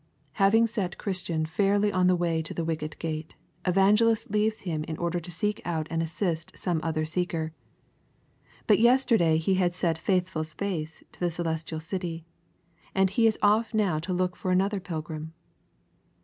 Having 0.41 0.65
set 0.65 0.97
Christian 0.97 1.45
fairly 1.45 1.91
on 1.93 2.07
the 2.07 2.15
way 2.15 2.41
to 2.41 2.55
the 2.55 2.63
wicket 2.65 2.97
gate, 2.97 3.35
Evangelist 3.67 4.31
leaves 4.31 4.61
him 4.61 4.83
in 4.85 4.97
order 4.97 5.19
to 5.19 5.29
seek 5.29 5.61
out 5.63 5.85
and 5.91 6.01
assist 6.01 6.57
some 6.57 6.79
other 6.81 7.05
seeker. 7.05 7.53
But 8.65 8.79
yesterday 8.79 9.37
he 9.37 9.53
had 9.53 9.75
set 9.75 9.99
Faithful's 9.99 10.55
face 10.55 11.03
to 11.11 11.19
the 11.19 11.29
celestial 11.29 11.79
city, 11.79 12.25
and 12.95 13.11
he 13.11 13.27
is 13.27 13.37
off 13.43 13.75
now 13.75 13.99
to 13.99 14.11
look 14.11 14.35
for 14.35 14.49
another 14.49 14.79
pilgrim. 14.79 15.33